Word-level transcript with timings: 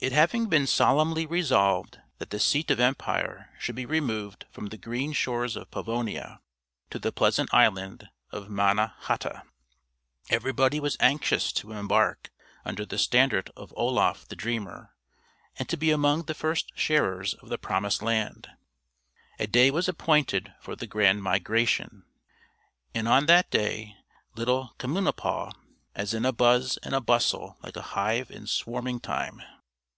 It 0.00 0.10
having 0.10 0.48
been 0.48 0.66
solemnly 0.66 1.26
resolved 1.26 2.00
that 2.18 2.30
the 2.30 2.40
seat 2.40 2.72
of 2.72 2.80
empire 2.80 3.54
should 3.60 3.76
be 3.76 3.86
removed 3.86 4.46
from 4.50 4.66
the 4.66 4.76
green 4.76 5.12
shores 5.12 5.54
of 5.54 5.70
Pavonia 5.70 6.40
to 6.90 6.98
the 6.98 7.12
pleasant 7.12 7.54
island 7.54 8.08
of 8.32 8.50
Manna 8.50 8.96
hata, 8.98 9.44
everybody 10.28 10.80
was 10.80 10.96
anxious 10.98 11.52
to 11.52 11.70
embark 11.70 12.30
under 12.64 12.84
the 12.84 12.98
standard 12.98 13.52
of 13.56 13.72
Oloffe 13.76 14.26
the 14.26 14.34
Dreamer, 14.34 14.92
and 15.56 15.68
to 15.68 15.76
be 15.76 15.92
among 15.92 16.24
the 16.24 16.34
first 16.34 16.72
sharers 16.74 17.34
of 17.34 17.48
the 17.48 17.56
promised 17.56 18.02
land. 18.02 18.48
A 19.38 19.46
day 19.46 19.70
was 19.70 19.86
appointed 19.88 20.52
for 20.60 20.74
the 20.74 20.88
grand 20.88 21.22
migration, 21.22 22.06
and 22.92 23.06
on 23.06 23.26
that 23.26 23.52
day 23.52 23.94
little 24.34 24.74
Communipaw 24.80 25.52
as 25.94 26.12
in 26.12 26.24
a 26.26 26.32
buzz 26.32 26.76
and 26.78 26.92
a 26.92 27.00
bustle 27.00 27.56
like 27.62 27.76
a 27.76 27.82
hive 27.94 28.32
in 28.32 28.48
swarming 28.48 28.98
time. 28.98 29.44